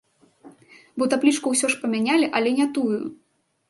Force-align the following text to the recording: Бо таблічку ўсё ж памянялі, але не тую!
Бо 1.01 1.09
таблічку 1.13 1.47
ўсё 1.55 1.67
ж 1.75 1.81
памянялі, 1.85 2.25
але 2.41 2.49
не 2.61 2.67
тую! 2.79 2.95